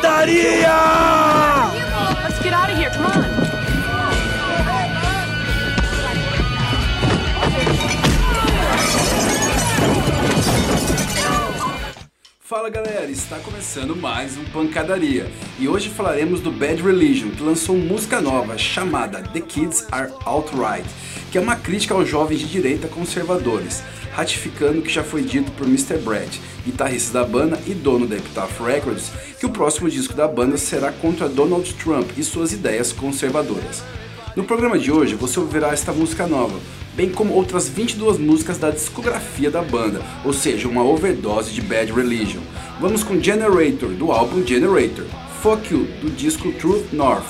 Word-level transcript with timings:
Pancadaria! 0.00 0.68
Fala 12.40 12.70
galera, 12.70 13.10
está 13.10 13.36
começando 13.40 13.94
mais 13.94 14.38
um 14.38 14.44
Pancadaria 14.44 15.30
e 15.58 15.68
hoje 15.68 15.90
falaremos 15.90 16.40
do 16.40 16.50
Bad 16.50 16.82
Religion 16.82 17.30
que 17.30 17.42
lançou 17.42 17.76
música 17.76 18.22
nova 18.22 18.56
chamada 18.56 19.18
The 19.22 19.40
Kids 19.40 19.86
Are 19.92 20.10
Outright, 20.24 20.88
que 21.30 21.36
é 21.36 21.40
uma 21.42 21.56
crítica 21.56 21.92
aos 21.92 22.08
jovens 22.08 22.40
de 22.40 22.46
direita 22.46 22.88
conservadores 22.88 23.82
ratificando 24.12 24.80
o 24.80 24.82
que 24.82 24.92
já 24.92 25.04
foi 25.04 25.22
dito 25.22 25.50
por 25.52 25.66
Mr. 25.66 25.98
Brad, 25.98 26.28
guitarrista 26.64 27.12
da 27.20 27.24
banda 27.24 27.58
e 27.66 27.74
dono 27.74 28.06
da 28.06 28.16
Epitaph 28.16 28.60
Records, 28.60 29.10
que 29.38 29.46
o 29.46 29.50
próximo 29.50 29.88
disco 29.88 30.14
da 30.14 30.26
banda 30.26 30.56
será 30.56 30.92
contra 30.92 31.28
Donald 31.28 31.72
Trump 31.74 32.10
e 32.16 32.24
suas 32.24 32.52
ideias 32.52 32.92
conservadoras. 32.92 33.82
No 34.36 34.44
programa 34.44 34.78
de 34.78 34.92
hoje 34.92 35.14
você 35.14 35.38
ouvirá 35.40 35.68
esta 35.72 35.92
música 35.92 36.26
nova, 36.26 36.58
bem 36.94 37.10
como 37.10 37.34
outras 37.34 37.68
22 37.68 38.18
músicas 38.18 38.58
da 38.58 38.70
discografia 38.70 39.50
da 39.50 39.62
banda, 39.62 40.00
ou 40.24 40.32
seja, 40.32 40.68
uma 40.68 40.82
overdose 40.84 41.52
de 41.52 41.60
Bad 41.62 41.92
Religion. 41.92 42.40
Vamos 42.80 43.02
com 43.04 43.20
Generator, 43.20 43.90
do 43.90 44.12
álbum 44.12 44.44
Generator, 44.46 45.04
Fuck 45.40 45.72
You, 45.72 45.84
do 46.02 46.10
disco 46.10 46.52
Truth 46.52 46.92
North, 46.92 47.26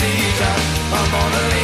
I'm 0.05 1.11
gonna 1.11 1.47
leave. 1.53 1.62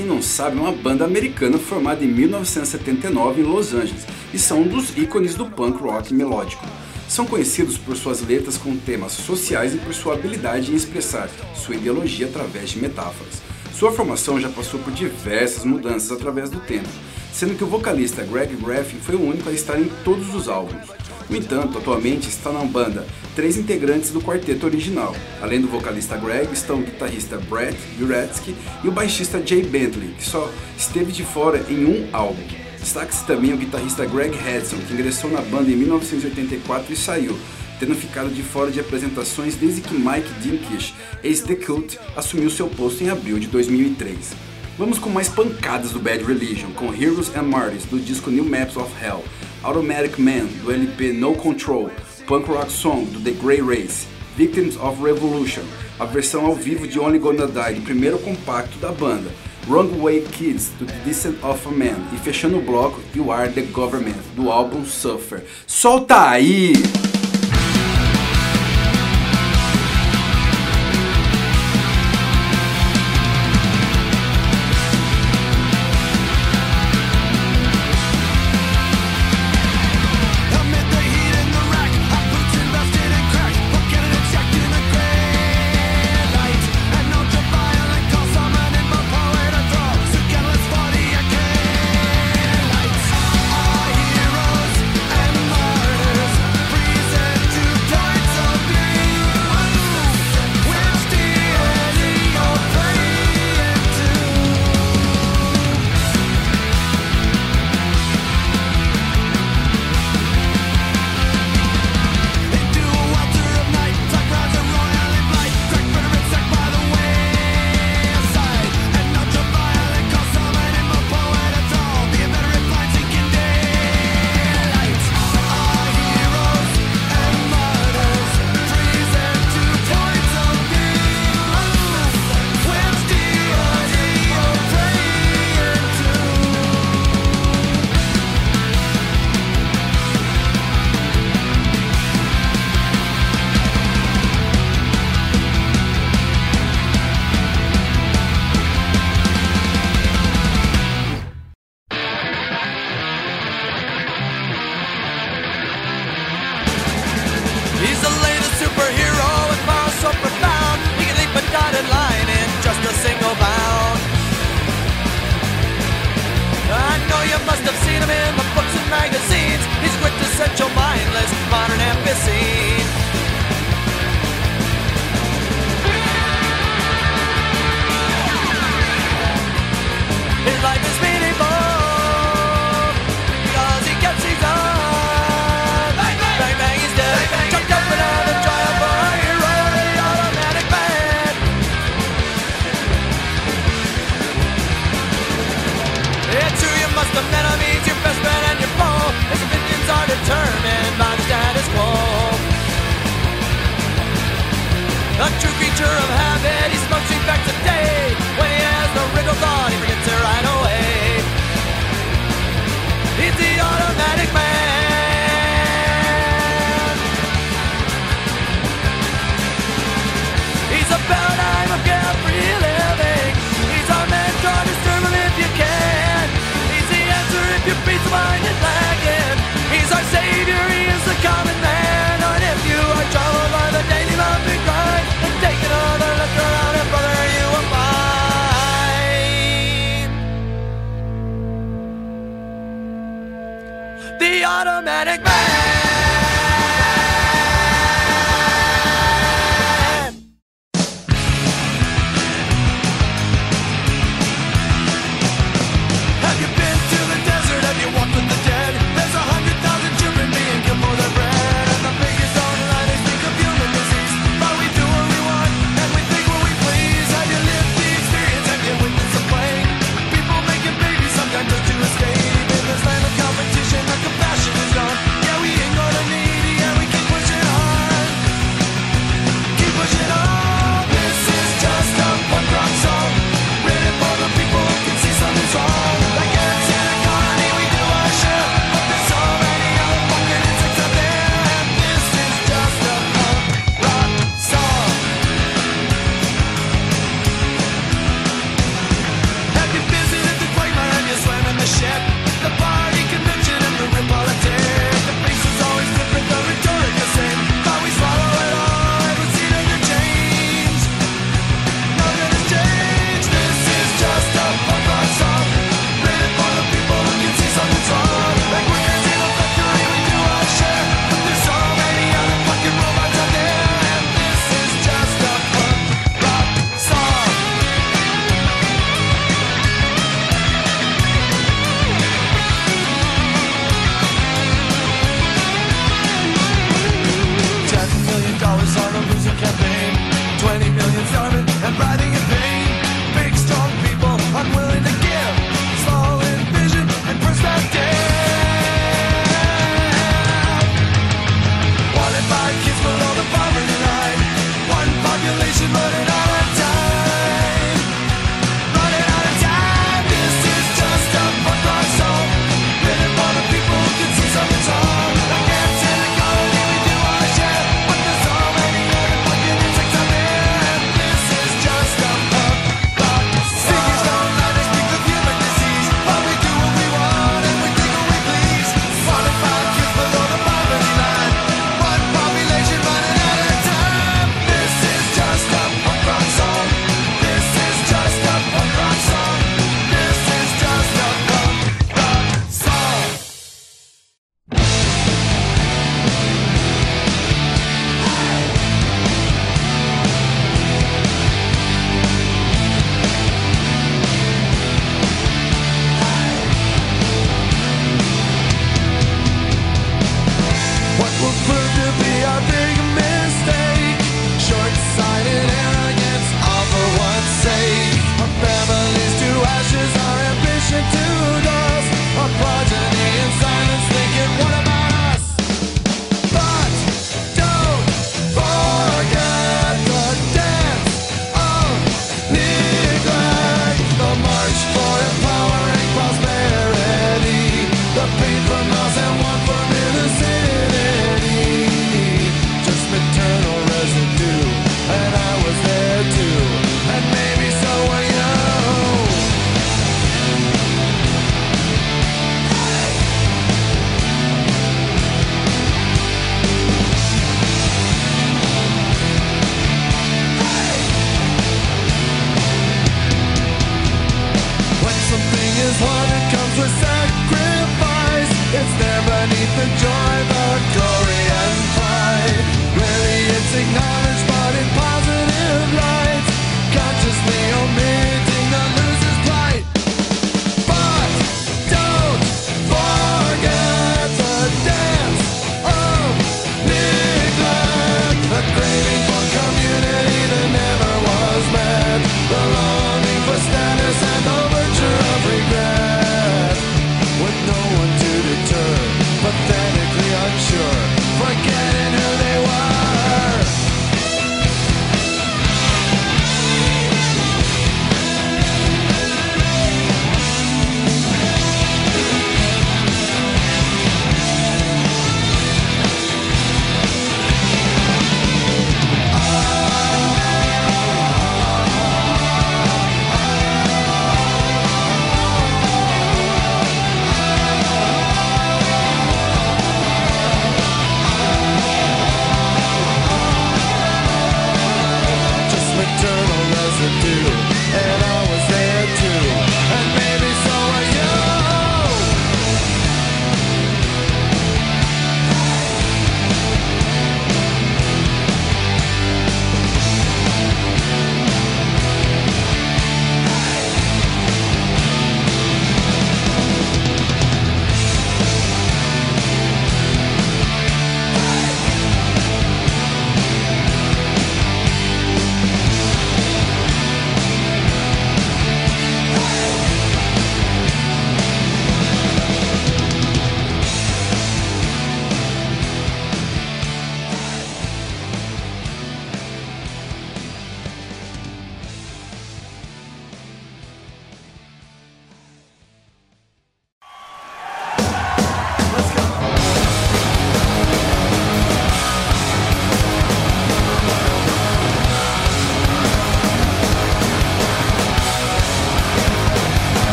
quem 0.00 0.08
não 0.08 0.22
sabe, 0.22 0.56
é 0.56 0.60
uma 0.62 0.72
banda 0.72 1.04
americana 1.04 1.58
formada 1.58 2.02
em 2.02 2.06
1979 2.08 3.42
em 3.42 3.44
Los 3.44 3.74
Angeles 3.74 4.04
e 4.32 4.38
são 4.38 4.62
um 4.62 4.66
dos 4.66 4.96
ícones 4.96 5.34
do 5.34 5.44
punk 5.44 5.78
rock 5.82 6.14
melódico. 6.14 6.64
São 7.06 7.26
conhecidos 7.26 7.76
por 7.76 7.94
suas 7.94 8.26
letras 8.26 8.56
com 8.56 8.74
temas 8.78 9.12
sociais 9.12 9.74
e 9.74 9.76
por 9.76 9.92
sua 9.92 10.14
habilidade 10.14 10.72
em 10.72 10.74
expressar 10.74 11.28
sua 11.54 11.74
ideologia 11.74 12.24
através 12.28 12.70
de 12.70 12.80
metáforas. 12.80 13.42
Sua 13.74 13.92
formação 13.92 14.40
já 14.40 14.48
passou 14.48 14.80
por 14.80 14.90
diversas 14.90 15.66
mudanças 15.66 16.10
através 16.10 16.48
do 16.48 16.60
tempo, 16.60 16.88
sendo 17.30 17.54
que 17.54 17.64
o 17.64 17.66
vocalista 17.66 18.22
Greg 18.24 18.56
Graffin 18.56 18.96
foi 19.00 19.16
o 19.16 19.22
único 19.22 19.50
a 19.50 19.52
estar 19.52 19.78
em 19.78 19.90
todos 20.02 20.34
os 20.34 20.48
álbuns. 20.48 20.88
No 21.28 21.36
entanto, 21.36 21.76
atualmente 21.76 22.26
está 22.26 22.50
na 22.50 22.64
banda 22.64 23.06
três 23.40 23.56
integrantes 23.56 24.10
do 24.10 24.20
quarteto 24.20 24.66
original. 24.66 25.16
Além 25.40 25.62
do 25.62 25.66
vocalista 25.66 26.14
Greg, 26.14 26.52
estão 26.52 26.80
o 26.80 26.82
guitarrista 26.82 27.38
Brett 27.38 27.74
Uretsky 27.98 28.54
e 28.84 28.88
o 28.88 28.92
baixista 28.92 29.40
Jay 29.44 29.62
Bentley, 29.62 30.10
que 30.18 30.22
só 30.26 30.52
esteve 30.76 31.10
de 31.10 31.22
fora 31.24 31.64
em 31.70 31.86
um 31.86 32.06
álbum. 32.12 32.42
Destaque-se 32.78 33.24
também 33.24 33.54
o 33.54 33.56
guitarrista 33.56 34.04
Greg 34.04 34.36
Hudson, 34.36 34.76
que 34.86 34.92
ingressou 34.92 35.30
na 35.30 35.40
banda 35.40 35.70
em 35.70 35.74
1984 35.76 36.92
e 36.92 36.96
saiu, 36.98 37.38
tendo 37.78 37.94
ficado 37.94 38.28
de 38.28 38.42
fora 38.42 38.70
de 38.70 38.78
apresentações 38.78 39.54
desde 39.54 39.80
que 39.80 39.94
Mike 39.94 40.30
Dinkish, 40.42 40.92
ex-The 41.24 41.54
Cult, 41.54 41.98
assumiu 42.14 42.50
seu 42.50 42.68
posto 42.68 43.02
em 43.02 43.08
abril 43.08 43.38
de 43.38 43.46
2003. 43.46 44.32
Vamos 44.76 44.98
com 44.98 45.08
mais 45.08 45.30
pancadas 45.30 45.92
do 45.92 45.98
Bad 45.98 46.22
Religion, 46.24 46.72
com 46.72 46.92
Heroes 46.92 47.34
and 47.34 47.44
Martyrs, 47.44 47.86
do 47.86 47.98
disco 47.98 48.30
New 48.30 48.44
Maps 48.44 48.76
of 48.76 48.92
Hell, 49.02 49.24
Automatic 49.62 50.18
Man, 50.20 50.44
do 50.62 50.70
LP 50.72 51.14
No 51.14 51.32
Control, 51.36 51.90
punk 52.30 52.46
rock 52.46 52.70
song 52.70 53.06
do 53.06 53.18
The 53.18 53.32
Grey 53.40 53.60
Race, 53.60 54.04
Victims 54.36 54.76
of 54.76 55.00
Revolution, 55.02 55.64
a 55.98 56.04
versão 56.06 56.46
ao 56.46 56.54
vivo 56.54 56.86
de 56.86 56.96
Only 57.00 57.18
Gonna 57.18 57.48
Die, 57.48 57.72
do 57.80 57.80
primeiro 57.80 58.20
compacto 58.20 58.78
da 58.78 58.92
banda, 58.92 59.28
Wrong 59.66 59.92
Way 60.00 60.20
Kids, 60.30 60.70
do 60.78 60.86
The 60.86 60.94
Descent 61.04 61.42
of 61.42 61.66
a 61.66 61.72
Man, 61.72 61.98
e 62.14 62.18
fechando 62.18 62.56
o 62.58 62.62
bloco, 62.62 63.00
You 63.16 63.32
Are 63.32 63.50
The 63.52 63.62
Government, 63.62 64.16
do 64.36 64.48
álbum 64.48 64.84
Suffer. 64.84 65.42
Solta 65.66 66.30
aí! 66.30 66.72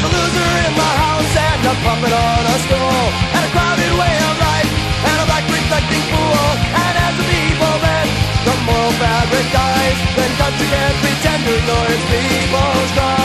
There's 0.00 0.14
a 0.14 0.14
loser 0.14 0.50
in 0.64 0.74
my 0.78 0.92
house 1.02 1.36
and 1.42 1.64
a 1.74 1.74
puppet 1.82 2.12
on 2.14 2.42
a 2.54 2.56
stool 2.62 3.06
And 3.34 3.42
a 3.42 3.50
crowded 3.50 3.92
way 3.98 4.14
of 4.30 4.34
life 4.38 4.70
and 5.10 5.18
a 5.26 5.26
black 5.26 5.42
reflecting 5.50 6.04
pool 6.06 6.48
And 6.70 6.94
as 7.02 7.14
the 7.18 7.26
people 7.26 7.74
bend, 7.82 8.10
the 8.46 8.54
moral 8.62 8.92
fabric 9.02 9.46
dies 9.50 9.98
Then 10.14 10.30
country 10.38 10.66
can't 10.70 10.94
pretend 11.02 11.42
to 11.50 11.50
ignore 11.50 11.98
people's 12.14 12.90
cries 12.94 13.17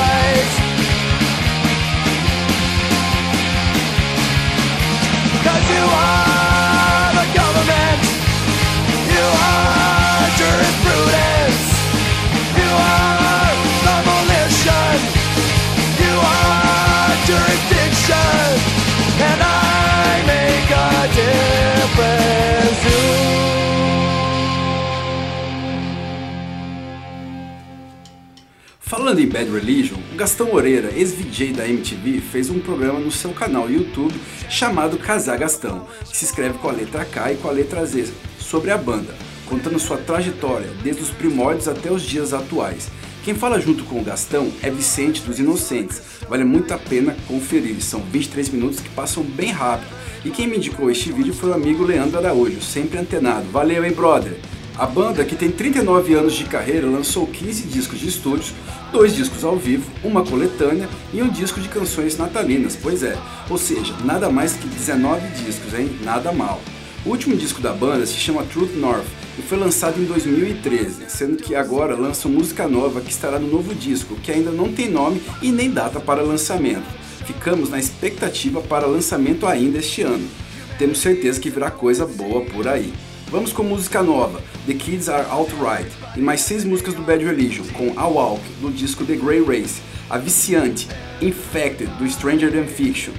Falando 29.13 29.25
em 29.27 29.29
Bad 29.31 29.51
Religion, 29.51 29.99
Gastão 30.15 30.47
Moreira, 30.47 30.89
ex-VJ 30.91 31.53
da 31.55 31.67
MTV, 31.69 32.19
fez 32.19 32.49
um 32.49 32.57
programa 32.57 32.99
no 32.99 33.11
seu 33.11 33.29
canal 33.31 33.69
YouTube 33.69 34.15
chamado 34.49 34.97
Casar 34.97 35.37
Gastão, 35.37 35.85
que 36.09 36.17
se 36.17 36.25
escreve 36.25 36.57
com 36.57 36.67
a 36.67 36.71
letra 36.71 37.05
K 37.05 37.33
e 37.33 37.35
com 37.35 37.47
a 37.47 37.51
letra 37.51 37.85
Z, 37.85 38.07
sobre 38.39 38.71
a 38.71 38.77
banda, 38.77 39.13
contando 39.45 39.77
sua 39.77 39.97
trajetória 39.97 40.65
desde 40.83 41.03
os 41.03 41.11
primórdios 41.11 41.67
até 41.67 41.91
os 41.91 42.01
dias 42.01 42.33
atuais. 42.33 42.87
Quem 43.23 43.35
fala 43.35 43.61
junto 43.61 43.83
com 43.83 43.99
o 43.99 44.03
Gastão 44.03 44.51
é 44.63 44.71
Vicente 44.71 45.21
dos 45.21 45.37
Inocentes. 45.37 46.01
Vale 46.27 46.43
muito 46.43 46.73
a 46.73 46.79
pena 46.79 47.15
conferir, 47.27 47.83
são 47.83 47.99
23 48.01 48.49
minutos 48.49 48.79
que 48.79 48.89
passam 48.89 49.21
bem 49.21 49.51
rápido. 49.51 49.93
E 50.25 50.31
quem 50.31 50.47
me 50.47 50.57
indicou 50.57 50.89
este 50.89 51.11
vídeo 51.11 51.35
foi 51.35 51.51
o 51.51 51.53
amigo 51.53 51.83
Leandro 51.83 52.17
Araújo, 52.17 52.59
sempre 52.63 52.97
antenado. 52.97 53.45
Valeu, 53.51 53.85
hein, 53.85 53.93
brother! 53.93 54.39
A 54.76 54.88
banda, 54.88 55.24
que 55.24 55.36
tem 55.36 55.52
39 55.52 56.15
anos 56.15 56.34
de 56.34 56.46
carreira, 56.46 56.88
lançou 56.90 57.28
15 57.28 57.63
discos 57.67 58.00
de 58.00 58.08
estúdio, 58.10 58.54
dois 58.92 59.15
discos 59.15 59.44
ao 59.44 59.56
vivo, 59.56 59.84
uma 60.04 60.26
coletânea 60.26 60.90
e 61.13 61.21
um 61.21 61.30
disco 61.30 61.62
de 61.62 61.69
canções 61.69 62.17
natalinas, 62.17 62.76
pois 62.82 63.04
é, 63.04 63.15
ou 63.52 63.58
seja, 63.60 63.94
nada 64.04 64.32
mais 64.32 64.54
que 64.54 64.67
19 64.67 65.28
discos, 65.46 65.78
hein? 65.78 65.92
Nada 66.04 66.32
mal. 66.32 66.60
O 67.06 67.10
último 67.10 67.36
disco 67.38 67.62
da 67.62 67.71
banda 67.71 68.04
se 68.08 68.15
chama 68.15 68.42
Truth 68.46 68.76
North 68.76 69.06
e 69.38 69.44
foi 69.44 69.60
lançado 69.60 70.02
em 70.02 70.06
2013, 70.06 71.04
sendo 71.08 71.38
que 71.38 71.54
agora 71.54 71.96
lançam 71.96 72.32
música 72.32 72.67
nova 72.67 73.00
que 73.00 73.12
estará 73.12 73.38
no 73.38 73.52
novo 73.52 73.76
disco, 73.76 74.15
que 74.24 74.32
ainda 74.32 74.50
não 74.50 74.74
tem 74.74 74.90
nome 74.90 75.21
e 75.40 75.52
nem 75.52 75.69
data 75.69 76.00
para 76.00 76.24
lançamento. 76.24 76.88
Ficamos 77.28 77.69
na 77.69 77.78
expectativa 77.78 78.60
para 78.60 78.88
lançamento 78.88 79.46
ainda 79.46 79.78
este 79.78 80.02
ano. 80.02 80.28
Temos 80.80 80.98
certeza 80.98 81.40
que 81.40 81.52
virá 81.52 81.69
coisa 81.69 82.08
boa 82.08 82.42
por 82.46 82.67
aí. 82.67 82.92
Vamos 83.32 83.54
com 83.54 83.63
música 83.63 84.02
nova. 84.02 84.42
The 84.65 84.73
Kids 84.75 85.09
Are 85.09 85.23
Outright, 85.29 85.87
e 86.15 86.21
mais 86.21 86.39
seis 86.41 86.63
músicas 86.63 86.93
do 86.95 87.01
Bad 87.01 87.25
Religion, 87.25 87.65
com 87.73 87.99
A 87.99 88.07
Walk, 88.07 88.39
do 88.61 88.71
disco 88.71 89.03
The 89.03 89.15
Grey 89.17 89.41
Race, 89.43 89.81
a 90.09 90.17
viciante 90.17 90.87
Infected, 91.21 91.89
do 91.99 92.07
Stranger 92.09 92.49
Than 92.49 92.65
Fiction, 92.65 93.11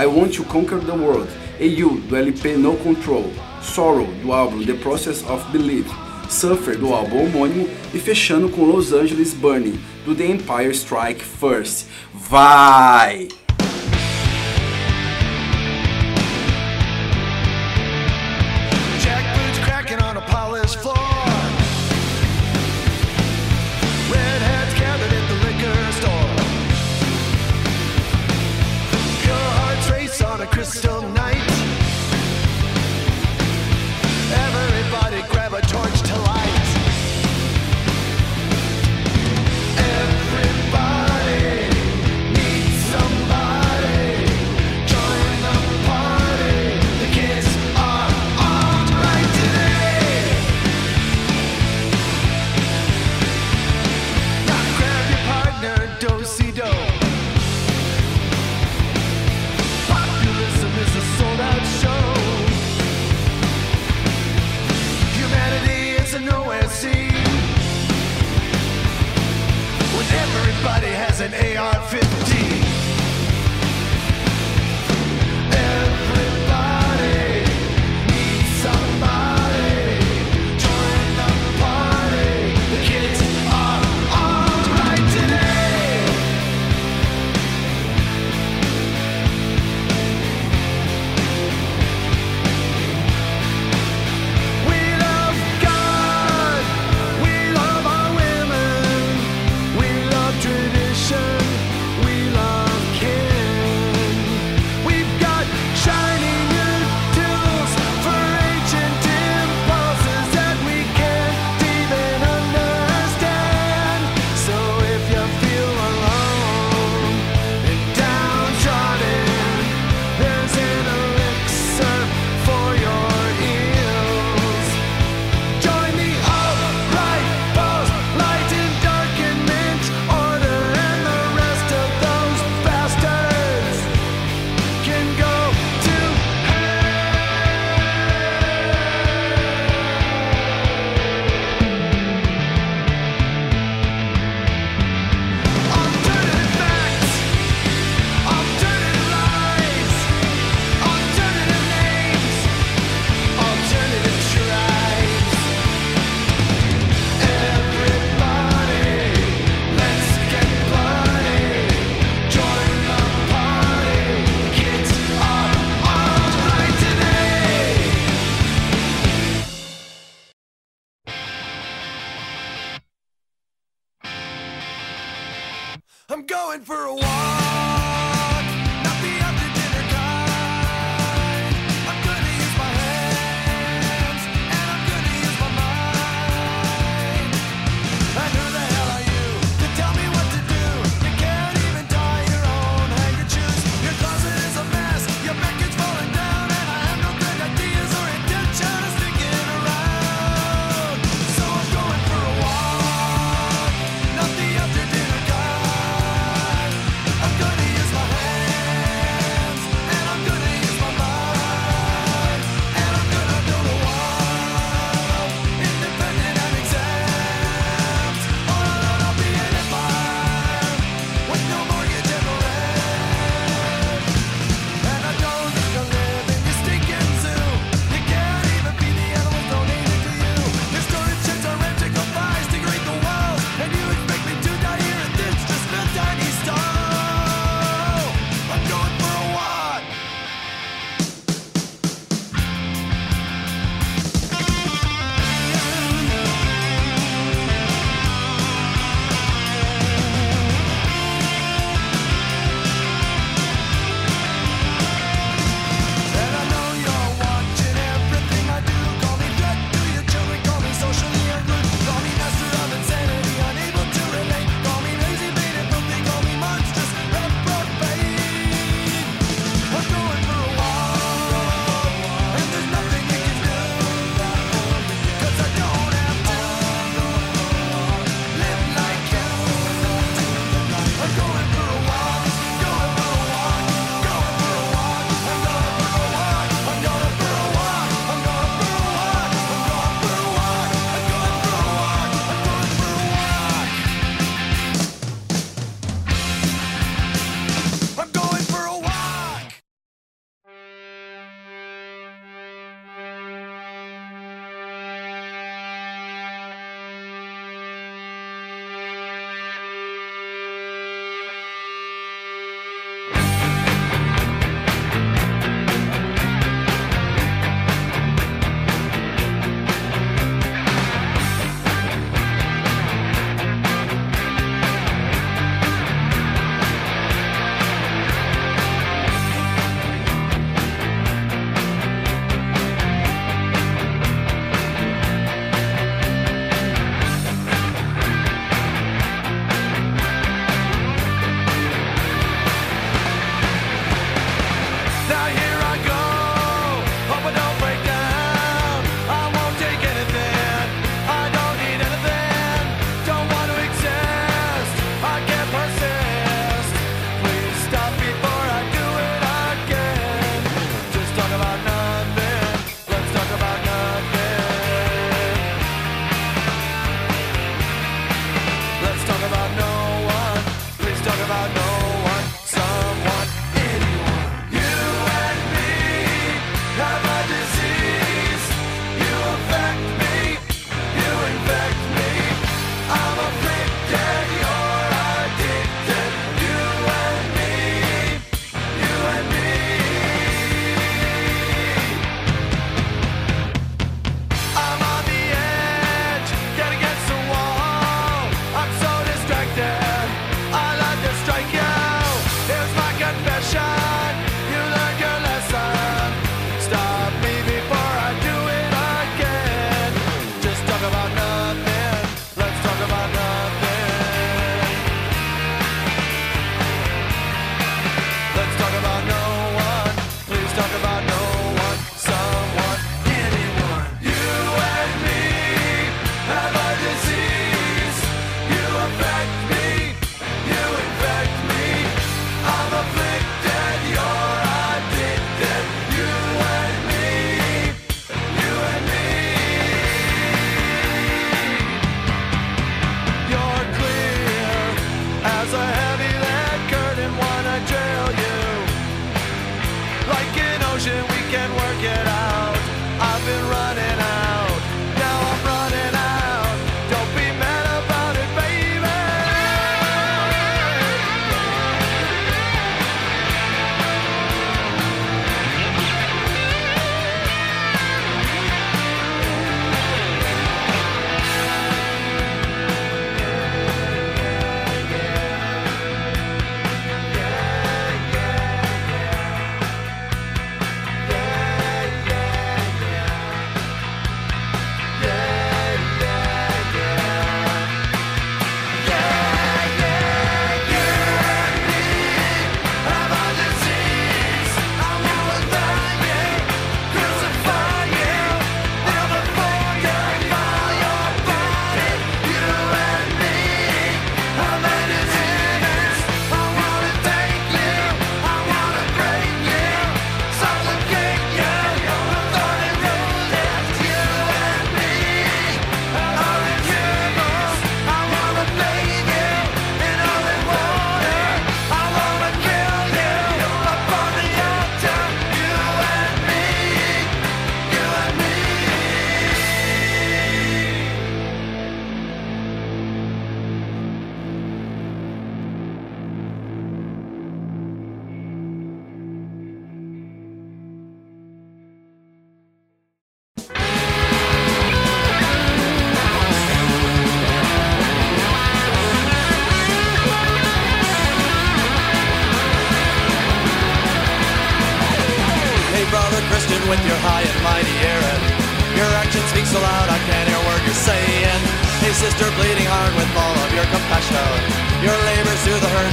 I 0.00 0.06
Want 0.06 0.32
to 0.34 0.44
Conquer 0.44 0.78
the 0.78 0.92
World, 0.94 1.28
A 1.58 1.64
You, 1.64 2.00
do 2.08 2.14
LP 2.14 2.54
No 2.56 2.76
Control, 2.76 3.32
Sorrow, 3.60 4.06
do 4.22 4.30
álbum 4.32 4.64
The 4.64 4.74
Process 4.74 5.24
of 5.28 5.44
Belief, 5.50 5.86
Suffer, 6.30 6.76
do 6.78 6.94
álbum 6.94 7.24
homônimo, 7.26 7.68
e 7.92 7.98
fechando 7.98 8.48
com 8.48 8.62
Los 8.62 8.92
Angeles 8.92 9.34
Burning, 9.34 9.80
do 10.06 10.14
The 10.14 10.26
Empire 10.26 10.70
Strike 10.72 11.22
First. 11.24 11.86
Vai! 12.14 13.26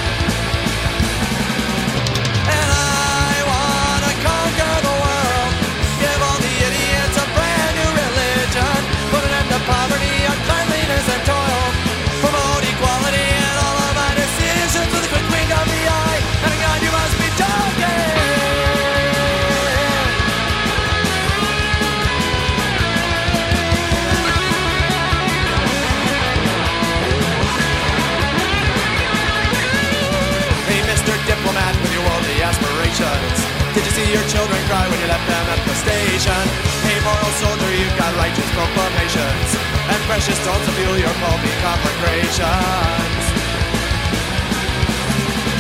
Did 33.77 33.85
you 33.85 33.91
see 33.93 34.09
your 34.09 34.25
children 34.33 34.57
cry 34.73 34.89
when 34.89 34.97
you 35.05 35.05
left 35.05 35.29
them 35.29 35.47
at 35.53 35.61
the 35.69 35.77
station? 35.85 36.45
Hey, 36.89 36.97
moral 37.05 37.29
soldier, 37.37 37.69
you've 37.77 37.93
got 38.01 38.09
righteous 38.17 38.49
proclamations 38.57 39.49
and 39.93 40.01
precious 40.09 40.41
stones 40.41 40.65
to 40.65 40.73
fuel 40.81 40.97
your 40.97 41.13
pulpy 41.21 41.53
conflagrations. 41.61 43.23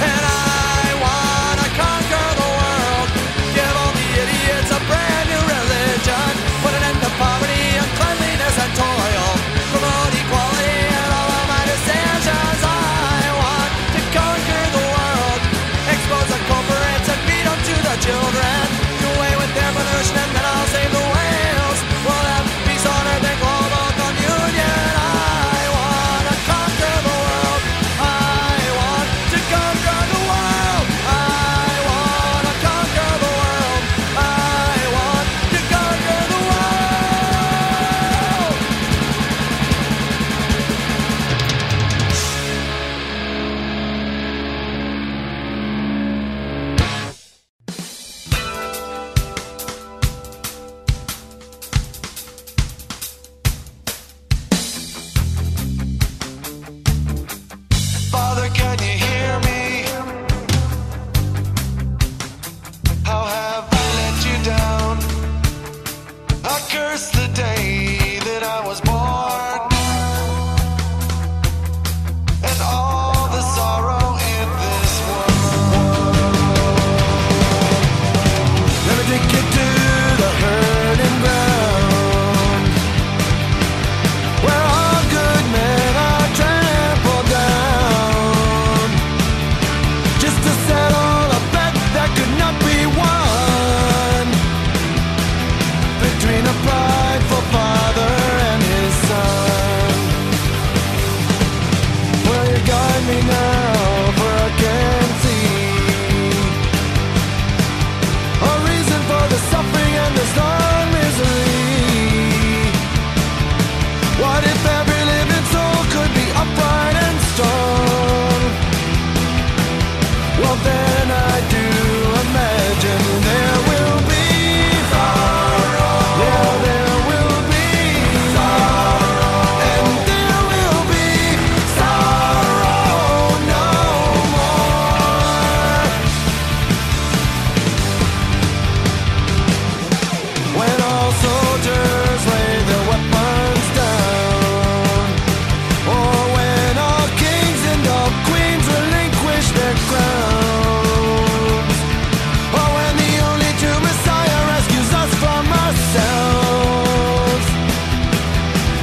And 0.01 0.23
I 0.65 0.97
wanna 0.97 1.69
conquer 1.77 2.27
the 2.41 2.51
world, 2.57 3.09
give 3.53 3.75
all 3.85 3.93
the 3.93 4.09
idiots 4.25 4.71
a 4.73 4.81
brand 4.89 5.27
new 5.29 5.43
religion, 5.53 6.33
put 6.65 6.73
an 6.73 6.89
end 6.89 6.99
to 7.05 7.13
poverty 7.21 7.61
and 7.77 7.91
climate. 8.01 8.26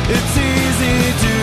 It's 0.06 0.16
easy 0.38 1.28
to 1.28 1.43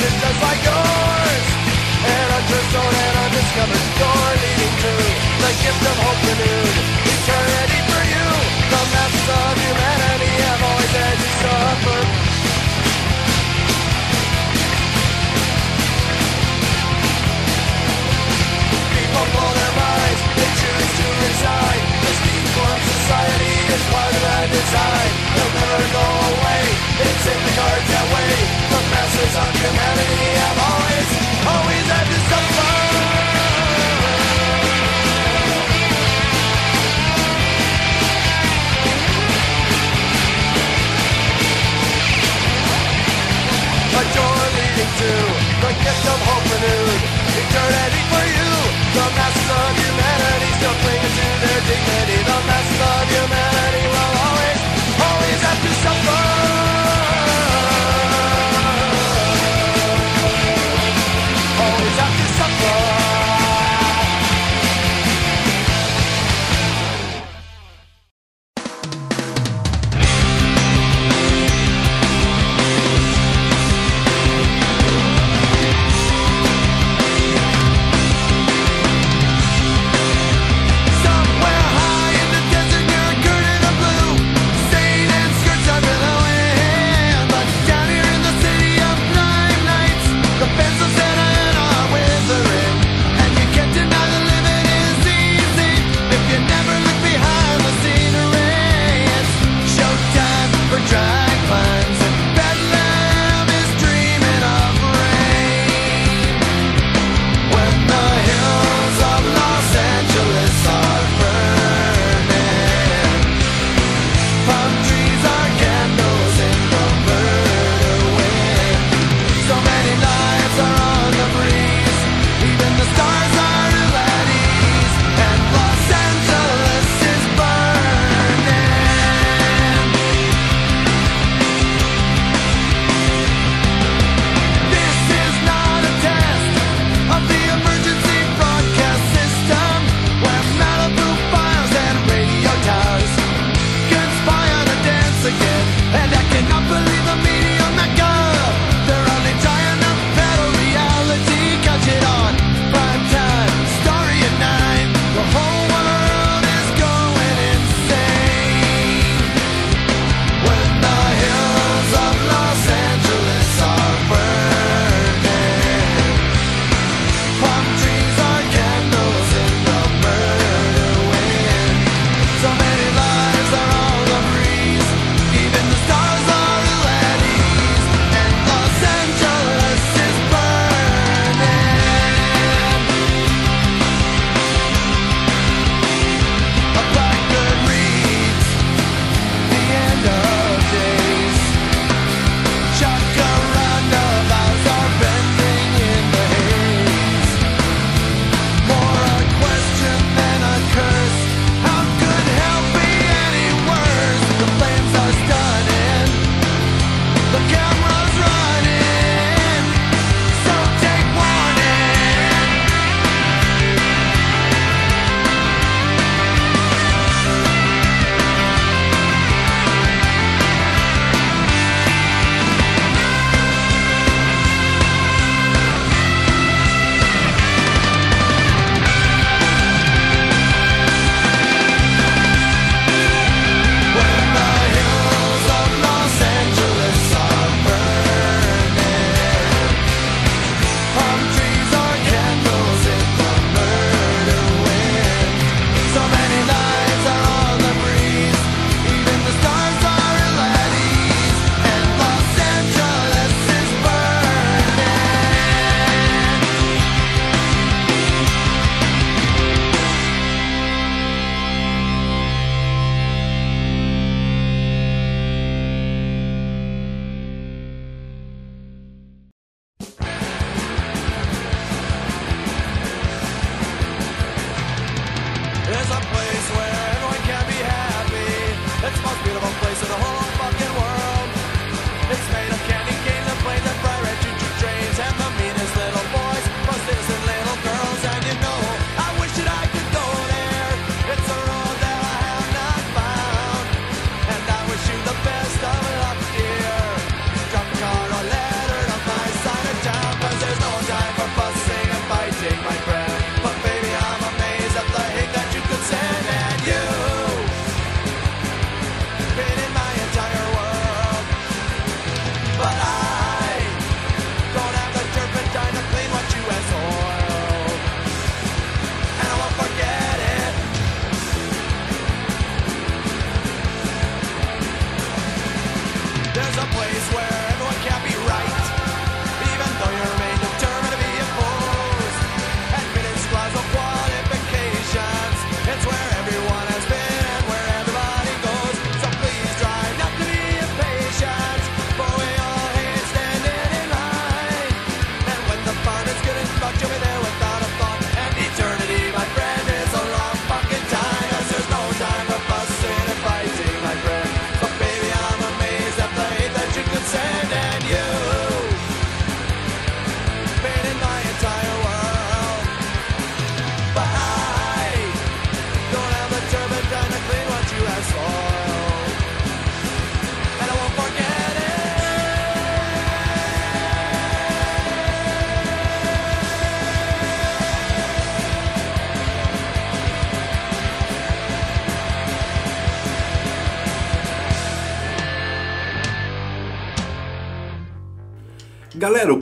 It's 0.00 0.08
just 0.16 0.40
like 0.40 0.62
yours 0.64 1.44
An 2.08 2.28
undrawn 2.32 2.94
and 3.04 3.16
undiscovered 3.20 3.88
door 4.00 4.28
leading 4.40 4.76
to 4.80 4.92
The 5.44 5.52
gift 5.60 5.82
of 5.92 5.96
hope 6.00 6.20
renewed 6.24 6.76
Eternity 7.04 7.80
for 7.84 8.02
you 8.08 8.28
The 8.72 8.82
masses 8.96 9.28
of 9.28 9.52
humanity 9.60 10.32
have 10.40 10.62
always 10.64 10.92
had 11.04 11.16
to 11.20 11.30
suffer 11.44 12.00
People 18.96 19.24
blow 19.36 19.50
their 19.52 19.74
minds 19.84 20.20
They 20.32 20.50
choose 20.64 20.90
to 20.96 21.06
resign 21.28 21.80
This 22.00 22.18
deformed 22.24 22.84
society 22.88 23.52
is 23.76 23.82
part 23.92 24.12
of 24.16 24.22
that 24.24 24.48
design 24.48 25.29
never 25.70 25.88
go 25.94 26.04
away. 26.34 26.62
It's 27.06 27.24
in 27.30 27.40
the 27.46 27.52
cards 27.54 27.86
that 27.94 28.06
way. 28.14 28.30
The 28.72 28.80
masters 28.90 29.34
of 29.38 29.48
humanity 29.62 30.26
have 30.42 30.58
always, 30.66 31.08
always 31.46 31.84
had 31.94 32.06
to 32.10 32.18
suffer. 32.26 32.78
A 43.94 44.02
door 44.10 44.38
leading 44.58 44.92
to 44.98 45.12
the 45.62 45.70
gift 45.84 46.02
of 46.10 46.18
hope 46.28 46.46
renewed. 46.50 47.00
Eternity 47.42 48.02
for 48.10 48.24
you. 48.38 48.50
The 48.98 49.06
masters 49.18 49.52
of 49.54 49.70
humanity 49.86 50.48
still 50.58 50.76
clinging 50.82 51.14
to 51.14 51.28
their 51.46 51.60
dignity. 51.70 52.18
The 52.30 52.38
masters 52.50 52.82
of 52.90 53.02
humanity. 53.14 53.99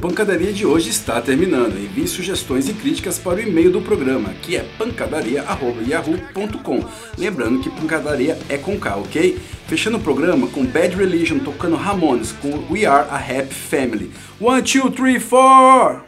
pancadaria 0.08 0.52
de 0.54 0.64
hoje 0.64 0.88
está 0.88 1.20
terminando. 1.20 1.76
Envie 1.78 2.08
sugestões 2.08 2.66
e 2.66 2.72
críticas 2.72 3.18
para 3.18 3.34
o 3.36 3.40
e-mail 3.42 3.70
do 3.70 3.82
programa, 3.82 4.30
que 4.40 4.56
é 4.56 4.62
pancadaria.yahoo.com. 4.78 6.82
Lembrando 7.18 7.60
que 7.60 7.68
pancadaria 7.68 8.38
é 8.48 8.56
com 8.56 8.78
K, 8.80 8.96
ok? 8.96 9.38
Fechando 9.66 9.98
o 9.98 10.00
programa 10.00 10.46
com 10.46 10.64
Bad 10.64 10.96
Religion 10.96 11.38
tocando 11.38 11.76
Ramones 11.76 12.32
com 12.32 12.64
We 12.72 12.86
Are 12.86 13.06
a 13.10 13.18
Happy 13.18 13.52
Family. 13.54 14.10
One, 14.40 14.62
two, 14.62 14.90
three, 14.90 15.20
four! 15.20 16.07